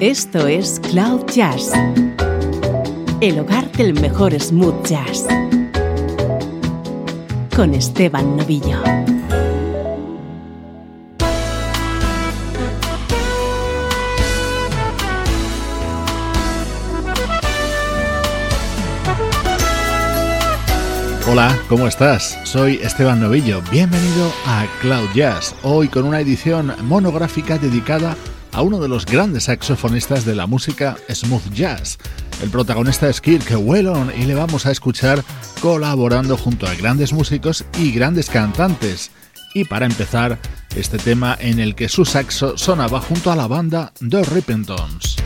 [0.00, 1.72] Esto es Cloud Jazz,
[3.20, 5.26] el hogar del mejor smooth jazz,
[7.54, 8.82] con Esteban Novillo.
[21.30, 22.38] Hola, ¿cómo estás?
[22.44, 23.60] Soy Esteban Novillo.
[23.70, 29.44] Bienvenido a Cloud Jazz, hoy con una edición monográfica dedicada a uno de los grandes
[29.44, 31.98] saxofonistas de la música smooth jazz.
[32.42, 35.22] El protagonista es Kirk Whelan y le vamos a escuchar
[35.60, 39.10] colaborando junto a grandes músicos y grandes cantantes.
[39.54, 40.38] Y para empezar,
[40.74, 45.19] este tema en el que su saxo sonaba junto a la banda The Rippingtons.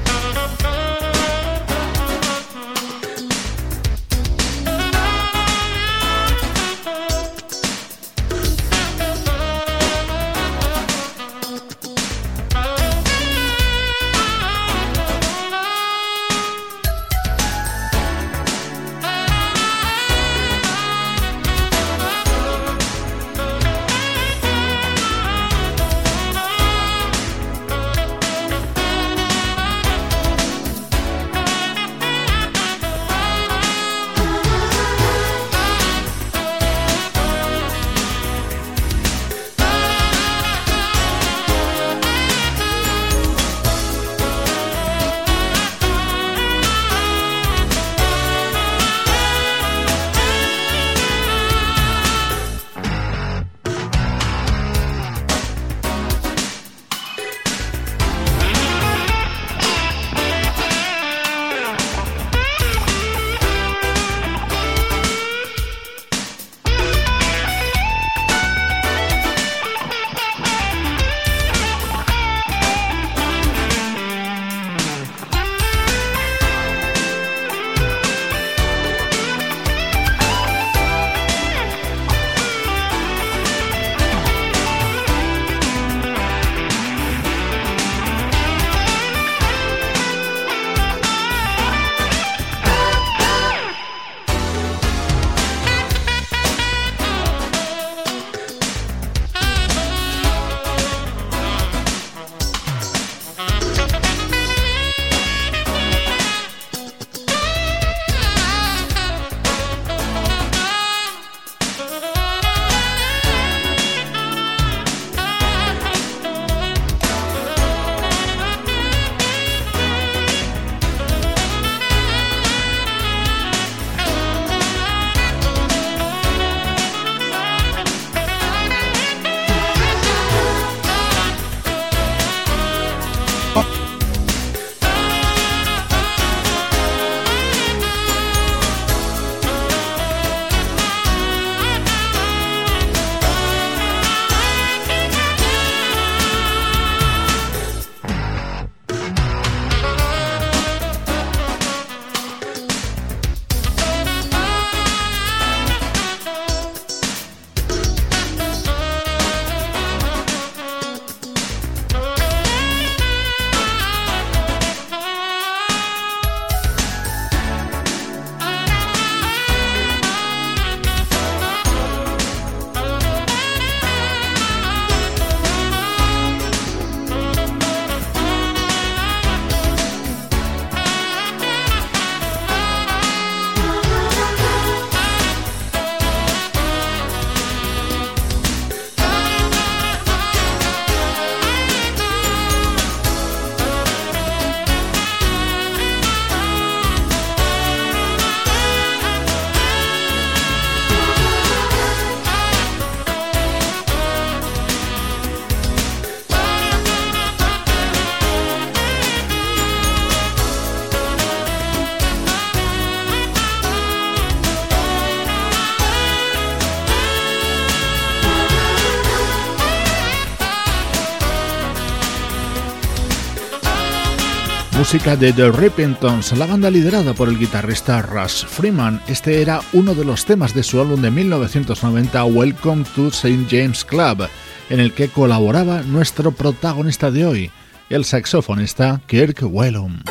[224.94, 229.02] Música de The Rippingtons, la banda liderada por el guitarrista Russ Freeman.
[229.08, 233.44] Este era uno de los temas de su álbum de 1990 Welcome to St.
[233.50, 234.28] James Club,
[234.70, 237.50] en el que colaboraba nuestro protagonista de hoy,
[237.90, 240.04] el saxofonista Kirk Whelan.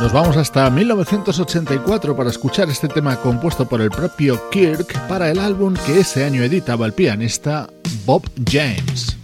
[0.00, 5.38] Nos vamos hasta 1984 para escuchar este tema compuesto por el propio Kirk para el
[5.38, 7.68] álbum que ese año editaba el pianista
[8.04, 9.17] Bob James.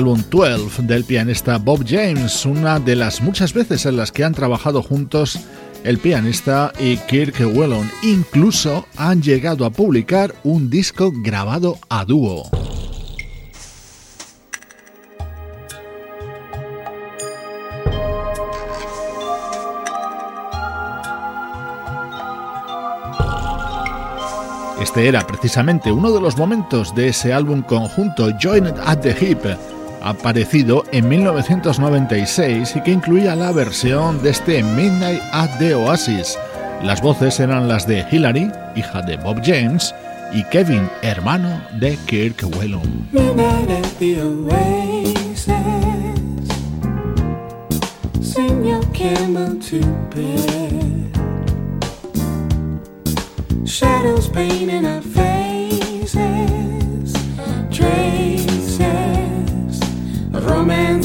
[0.00, 4.32] Álbum 12 del pianista Bob James, una de las muchas veces en las que han
[4.32, 5.38] trabajado juntos
[5.84, 7.90] el pianista y Kirk Whelan.
[8.02, 12.48] Incluso han llegado a publicar un disco grabado a dúo.
[24.80, 29.44] Este era precisamente uno de los momentos de ese álbum conjunto Joined at the Hip,
[30.02, 36.38] aparecido en 1996 y que incluía la versión de este Midnight at the Oasis.
[36.82, 39.94] Las voces eran las de Hillary, hija de Bob James,
[40.32, 43.08] y Kevin, hermano de Kirk Whelan.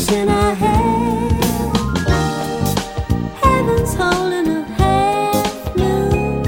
[0.07, 1.31] And I have
[3.41, 6.43] Heaven's holding a half moon,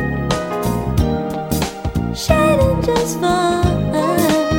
[2.16, 4.52] shining just for us.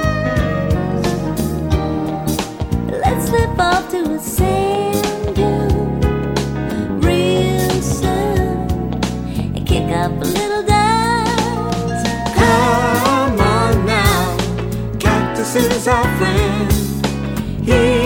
[2.90, 8.68] Let's slip off to a sand dune real soon
[9.54, 12.06] and kick up a little dust.
[12.34, 14.36] Come on now,
[14.98, 16.72] cactus is our friend.
[17.64, 17.97] He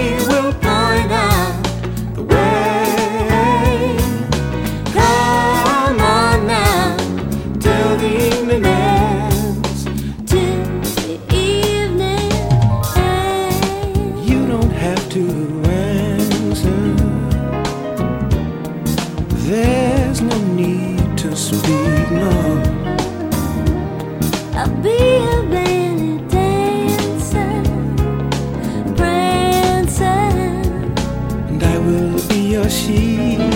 [32.73, 33.52] 心。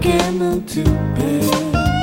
[0.00, 0.84] get into
[1.14, 1.93] bed.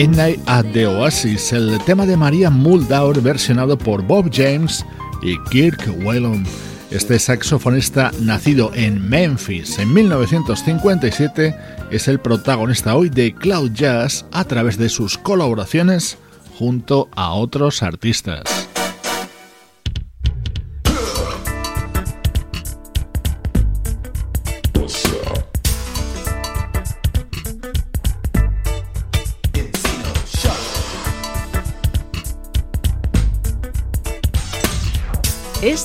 [0.00, 4.82] Midnight at the Oasis, el tema de María Muldaur versionado por Bob James
[5.20, 6.46] y Kirk Whelan.
[6.90, 11.54] Este saxofonista nacido en Memphis en 1957
[11.90, 16.16] es el protagonista hoy de Cloud Jazz a través de sus colaboraciones
[16.58, 18.69] junto a otros artistas.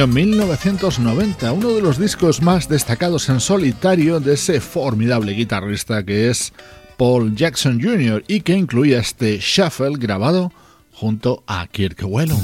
[0.00, 6.30] Año 1990, uno de los discos más destacados en solitario de ese formidable guitarrista que
[6.30, 6.54] es
[6.96, 8.24] Paul Jackson Jr.
[8.26, 10.52] y que incluía este shuffle grabado
[10.94, 12.38] junto a Kirk Whelan.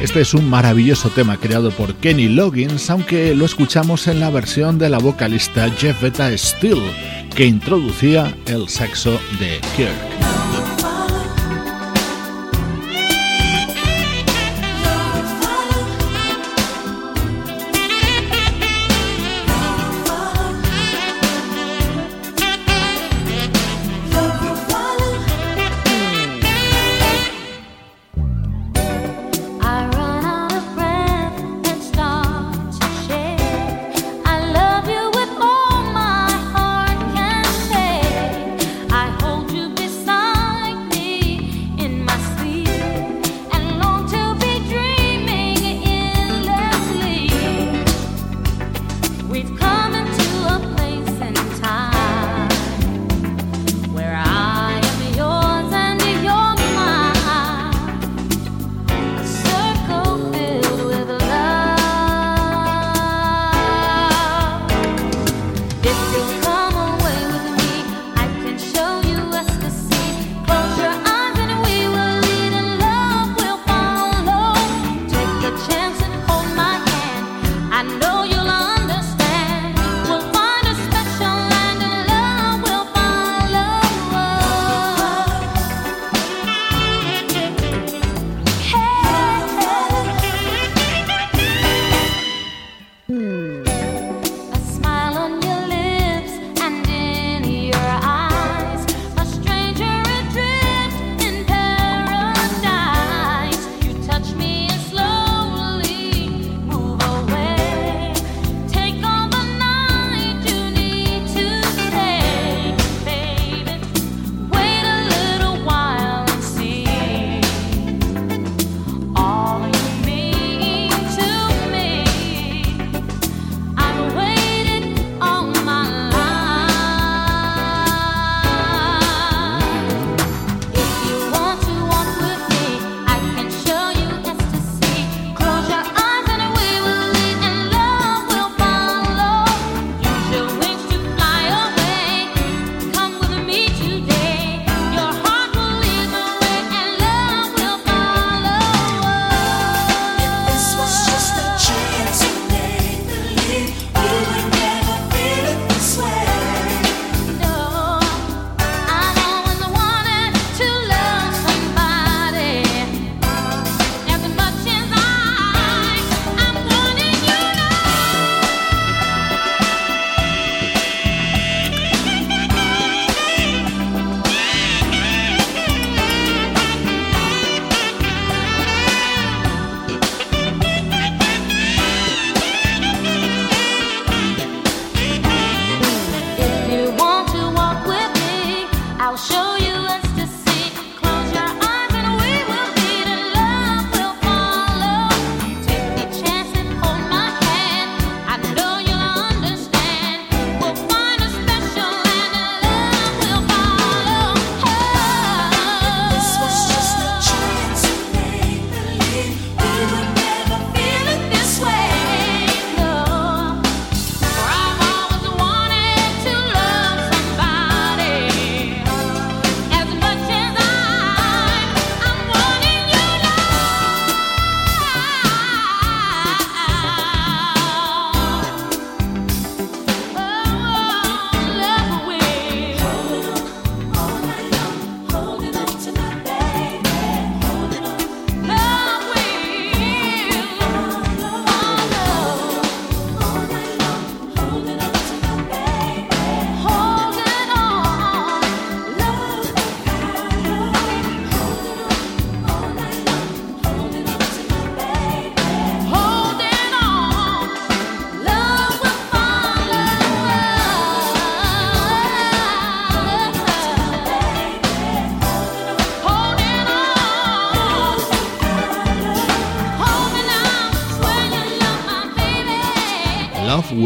[0.00, 4.78] Este es un maravilloso tema creado por Kenny Loggins, aunque lo escuchamos en la versión
[4.78, 10.19] de la vocalista Jeff Beta Steele, que introducía el saxo de Kirk.
[93.10, 93.39] Hmm.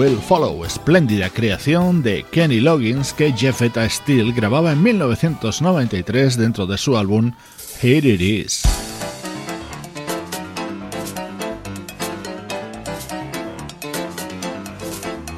[0.04, 6.76] Will Follow, espléndida creación de Kenny Loggins que Jeffetta Steele grababa en 1993 dentro de
[6.76, 7.32] su álbum
[7.80, 8.62] Here It Is.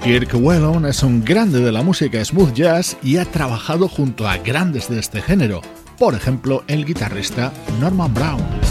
[0.03, 4.37] Kirk Whelan es un grande de la música smooth jazz y ha trabajado junto a
[4.39, 5.61] grandes de este género,
[5.97, 8.66] por ejemplo el guitarrista Norman Brown.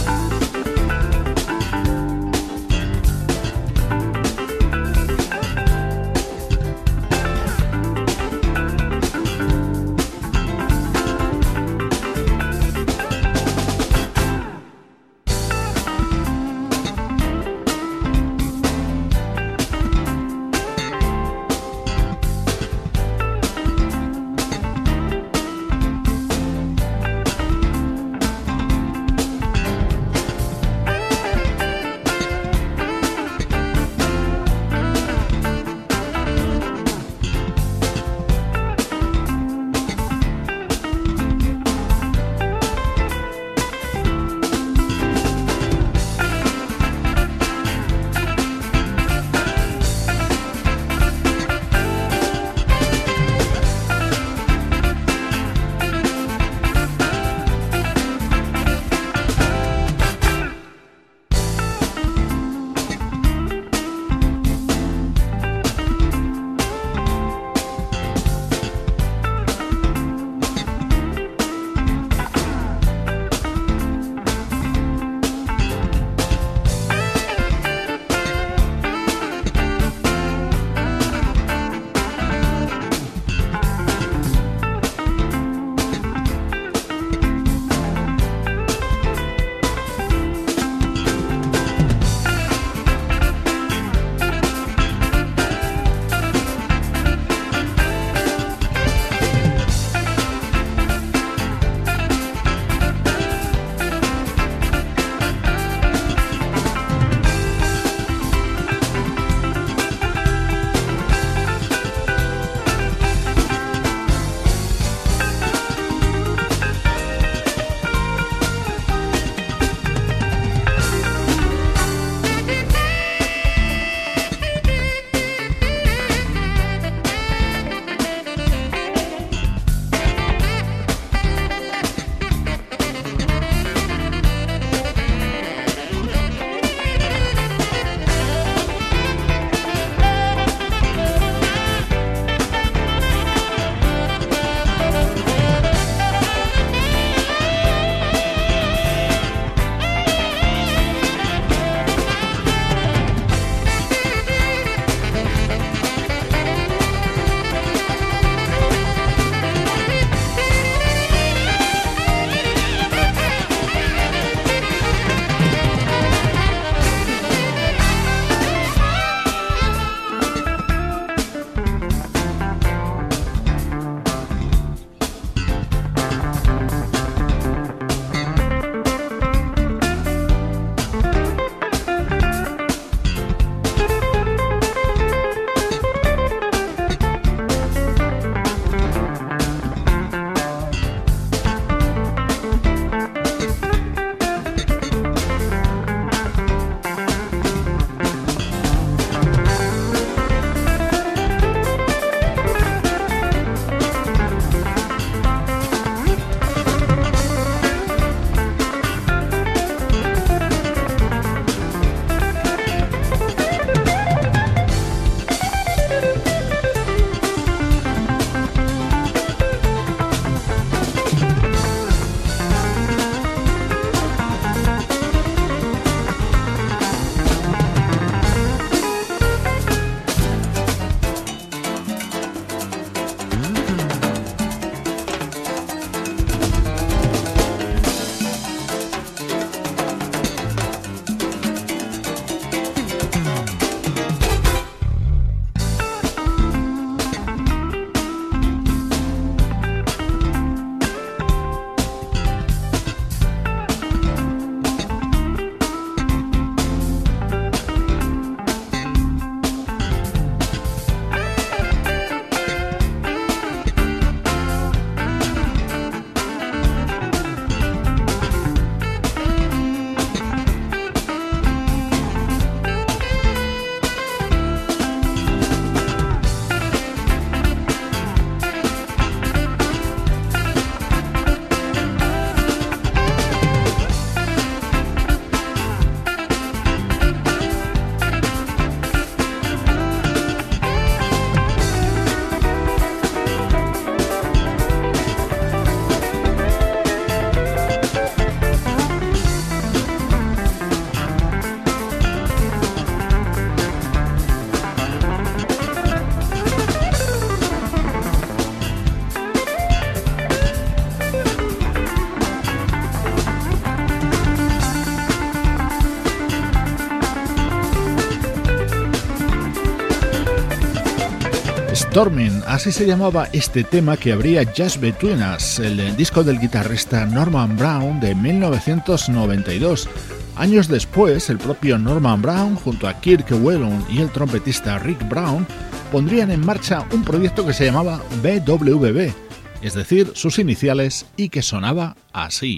[321.95, 327.05] Storming, así se llamaba este tema que abría Just Between Us, el disco del guitarrista
[327.05, 329.87] Norman Brown de 1992.
[330.35, 335.47] Años después, el propio Norman Brown, junto a Kirk Whelan y el trompetista Rick Brown,
[335.89, 339.13] pondrían en marcha un proyecto que se llamaba BWB,
[339.61, 342.57] es decir, sus iniciales y que sonaba así.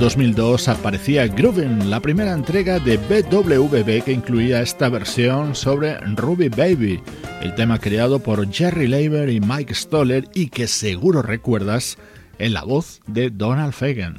[0.00, 7.02] 2002 aparecía Groovin, la primera entrega de BWB que incluía esta versión sobre Ruby Baby,
[7.42, 11.98] el tema creado por Jerry Leiber y Mike Stoller y que seguro recuerdas
[12.38, 14.16] en la voz de Donald Fagan.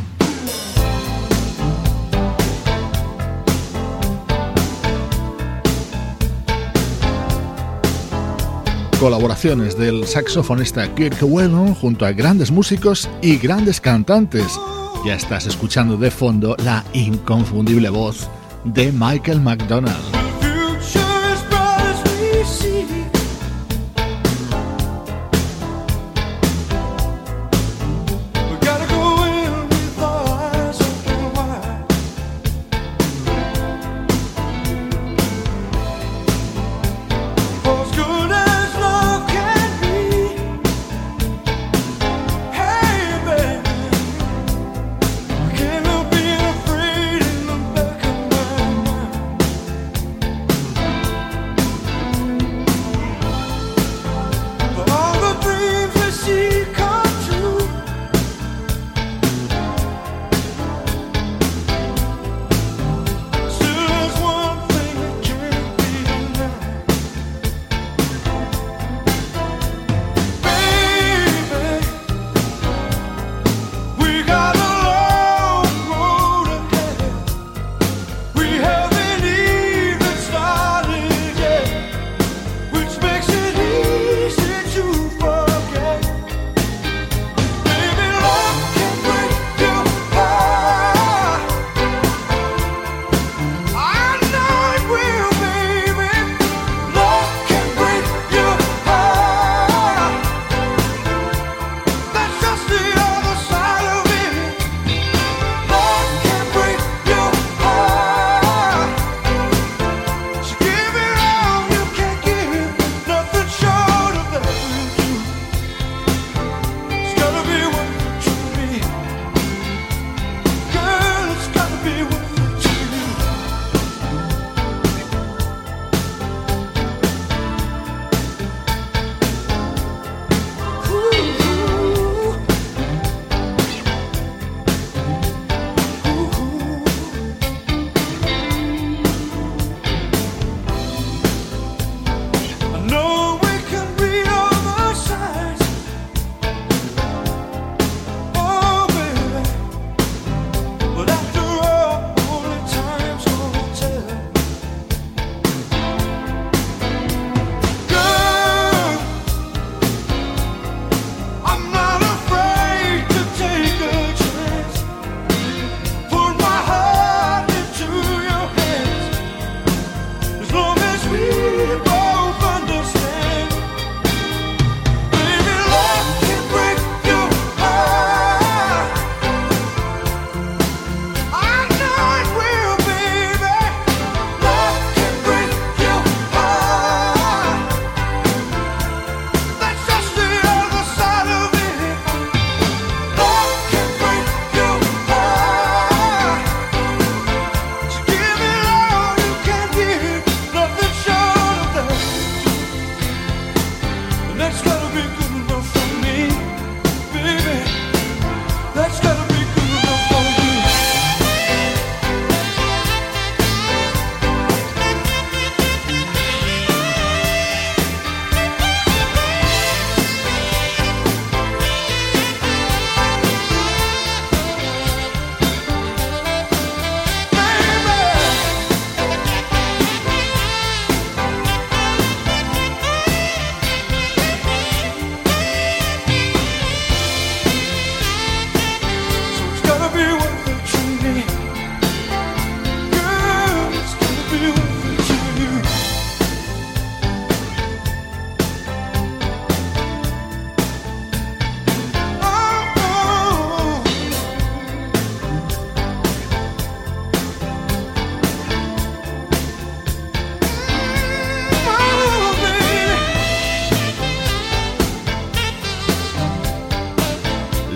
[8.99, 14.59] colaboraciones del saxofonista Kirk Whelan junto a grandes músicos y grandes cantantes.
[15.03, 18.29] Ya estás escuchando de fondo la inconfundible voz
[18.65, 20.20] de Michael McDonald.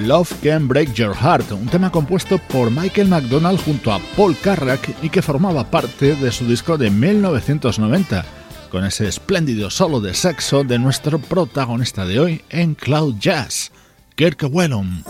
[0.05, 4.95] Love Can Break Your Heart, un tema compuesto por Michael McDonald junto a Paul Carrack
[5.01, 8.23] y que formaba parte de su disco de 1990,
[8.69, 13.71] con ese espléndido solo de sexo de nuestro protagonista de hoy en Cloud Jazz,
[14.15, 15.03] Kirk Whelan.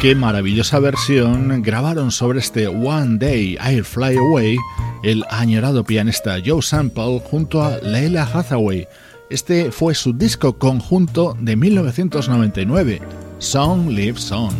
[0.00, 4.56] Qué maravillosa versión grabaron sobre este One Day I'll Fly Away
[5.02, 8.86] el añorado pianista Joe Sample junto a Leila Hathaway.
[9.30, 13.00] Este fue su disco conjunto de 1999,
[13.38, 14.54] Song Lives On.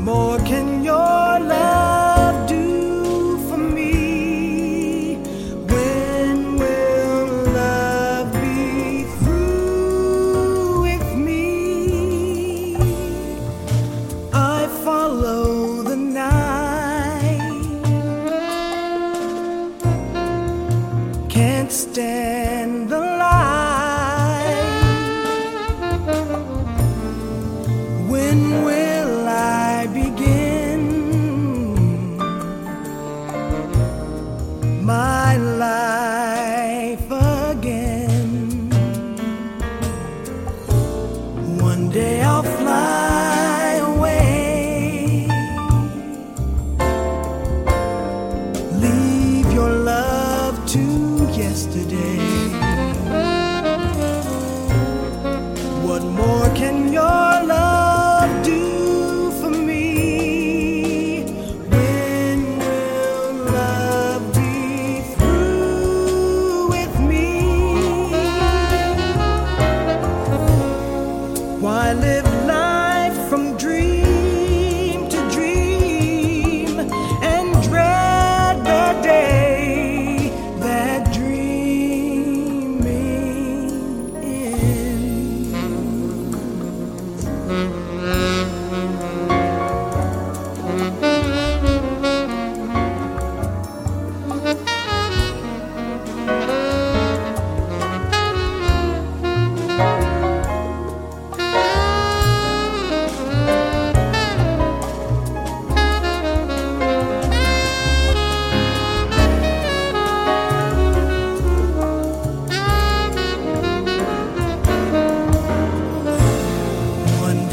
[0.00, 1.29] more can your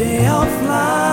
[0.07, 1.06] way of life.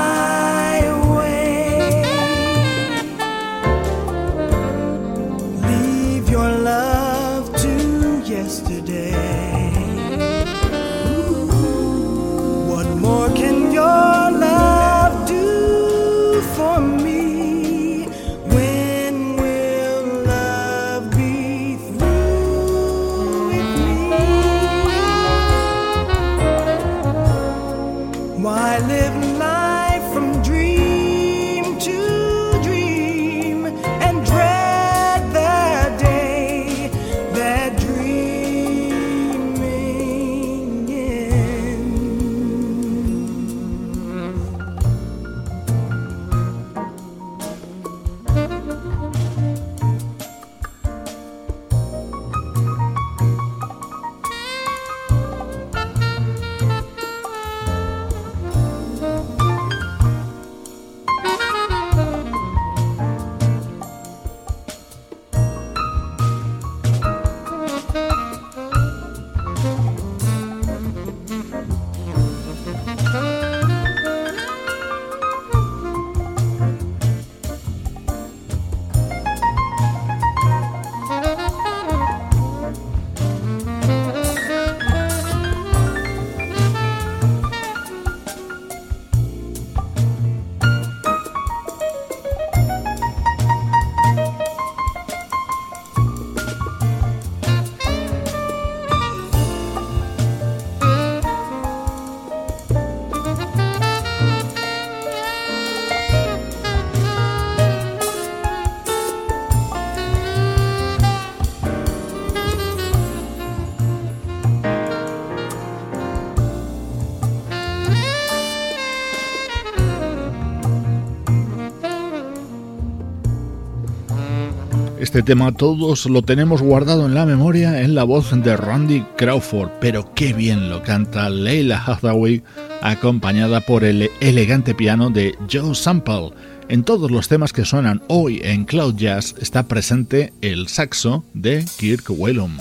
[125.14, 129.70] Este tema todos lo tenemos guardado en la memoria en la voz de Randy Crawford,
[129.80, 132.42] pero qué bien lo canta Leila Hathaway
[132.82, 136.32] acompañada por el elegante piano de Joe Sample.
[136.68, 141.64] En todos los temas que suenan hoy en Cloud Jazz está presente el saxo de
[141.78, 142.58] Kirk Whalum.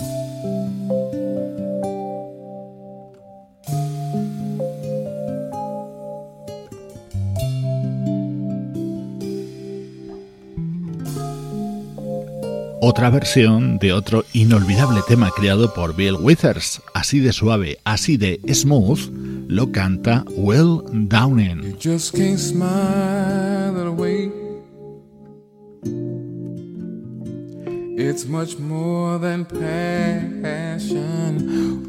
[12.94, 16.80] Otra versión de otro inolvidable tema creado por Bill Withers.
[16.94, 19.00] Así de suave, así de smooth,
[19.48, 21.64] lo canta Will Downing.
[21.64, 24.32] You just can't smile it away.
[27.98, 30.68] It's much more than passion.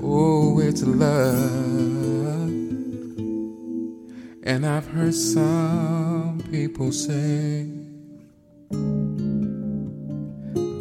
[0.02, 2.48] Oh, it's love.
[4.42, 7.68] And I've heard some people say.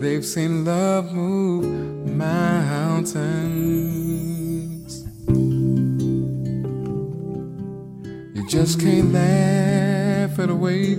[0.04, 1.64] They've seen love move
[2.06, 3.14] mountains.
[8.36, 10.98] You just can't laugh it away.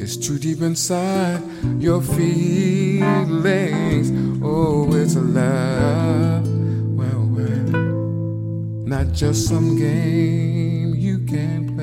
[0.00, 1.42] It's too deep inside
[1.82, 3.02] your feelings.
[4.44, 6.46] Oh, it's a love.
[6.96, 7.82] Well, well,
[8.86, 11.74] not just some game you can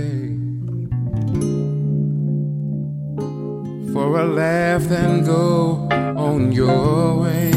[3.94, 7.52] for a laugh, then go on your way.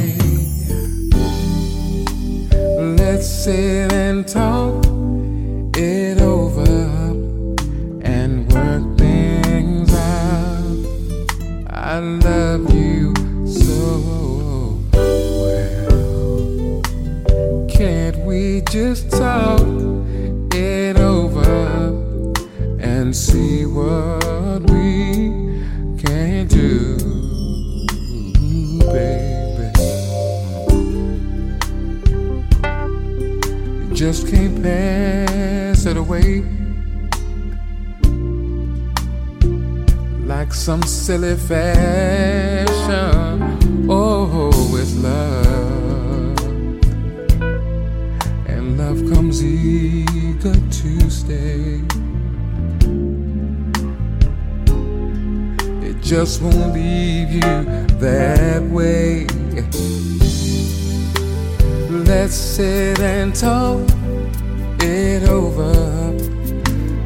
[2.99, 4.85] Let's sit and talk
[40.64, 42.66] some silly fashion.
[43.86, 44.50] Oh,
[44.80, 46.38] it's love.
[48.46, 51.82] And love comes eager to stay.
[55.86, 57.64] It just won't leave you
[58.00, 59.26] that way.
[62.08, 63.86] Let's sit and talk
[64.80, 65.74] it over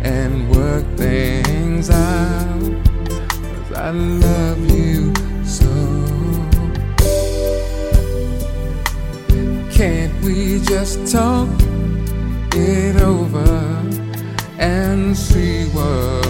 [0.05, 1.38] and work things
[3.89, 5.15] I love you
[5.47, 5.67] so.
[9.73, 11.49] Can't we just talk
[12.55, 13.49] it over
[14.59, 16.28] and see what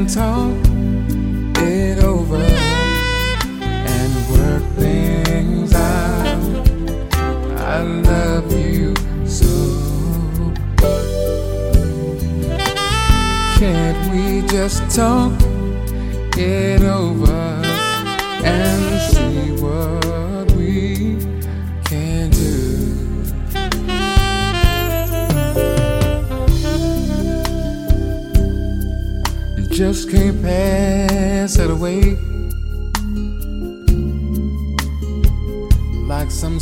[0.00, 0.69] And I've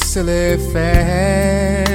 [0.09, 1.88] heard some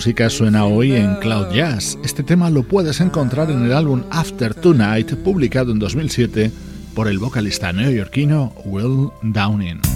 [0.00, 1.98] música suena hoy en Cloud Jazz.
[2.02, 6.50] Este tema lo puedes encontrar en el álbum After Tonight, publicado en 2007
[6.94, 9.89] por el vocalista neoyorquino Will Downing.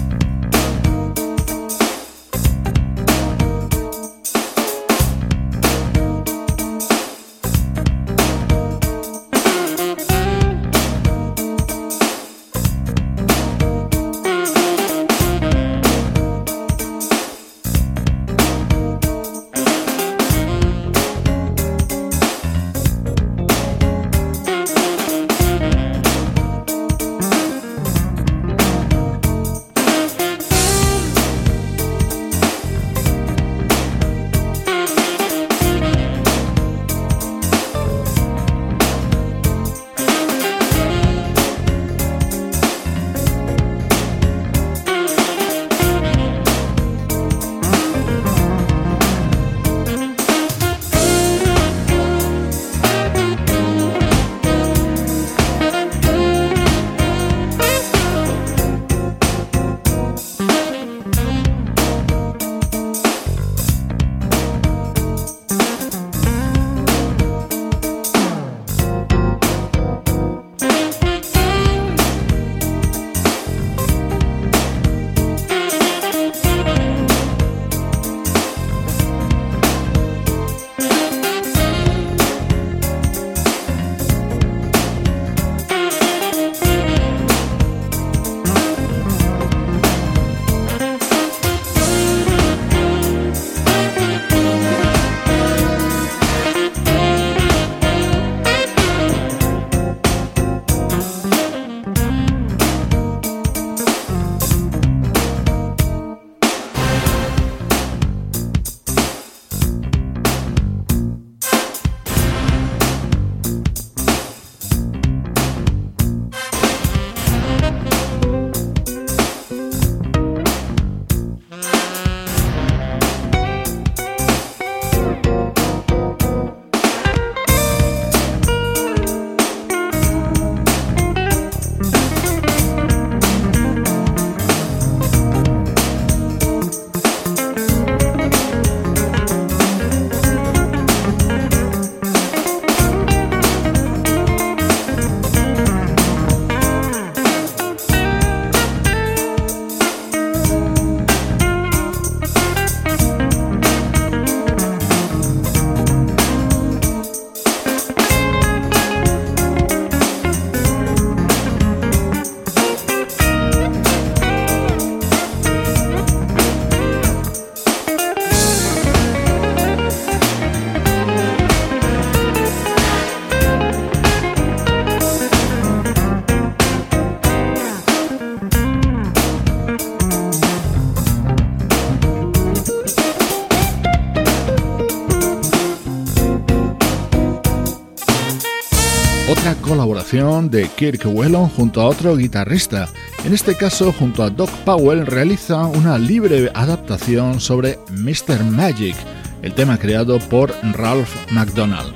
[190.43, 192.89] De Kirk Whelan junto a otro guitarrista.
[193.23, 198.43] En este caso, junto a Doc Powell, realiza una libre adaptación sobre Mr.
[198.43, 198.95] Magic,
[199.41, 201.93] el tema creado por Ralph McDonald.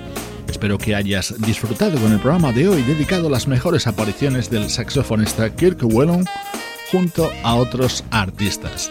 [0.48, 4.70] Espero que hayas disfrutado con el programa de hoy dedicado a las mejores apariciones del
[4.70, 6.26] saxofonista Kirk Whelan
[6.92, 8.90] junto a otros artistas.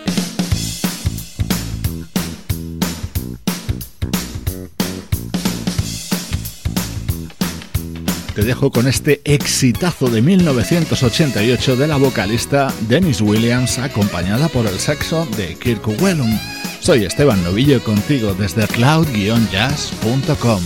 [8.39, 14.79] Te dejo con este exitazo de 1988 de la vocalista Dennis Williams acompañada por el
[14.79, 16.41] saxo de Kirk Whelan.
[16.79, 20.63] Soy Esteban Novillo contigo desde cloud-jazz.com.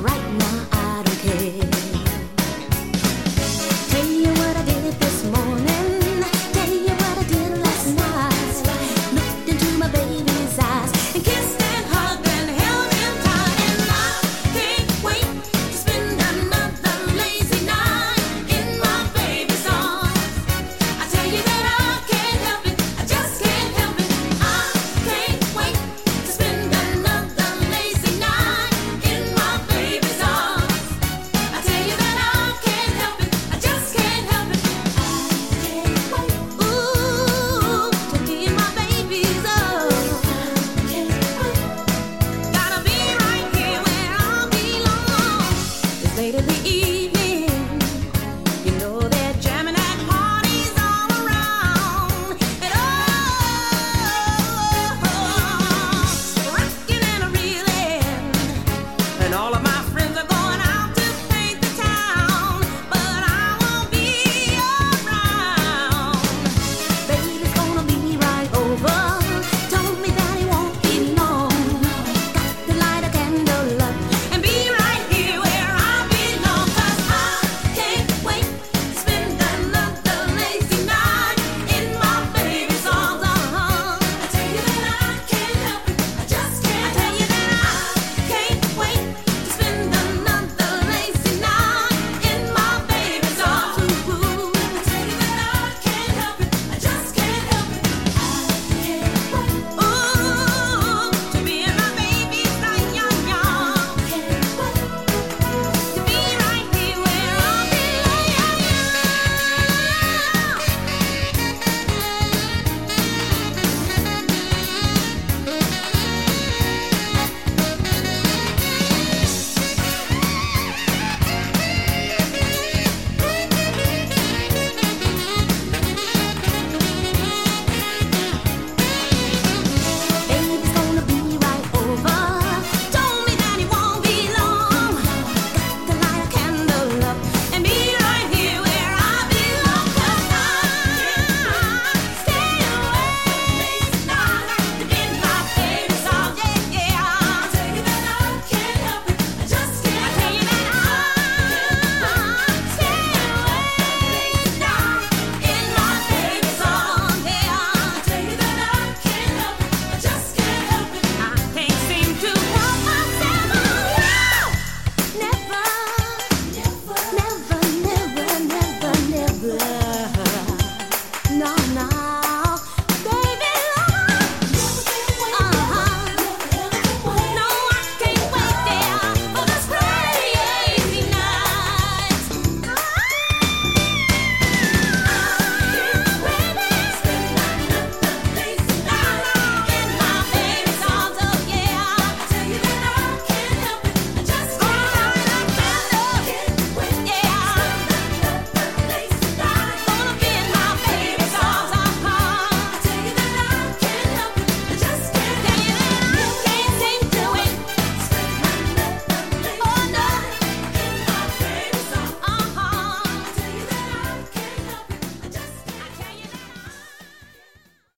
[0.00, 1.73] Right now I don't care.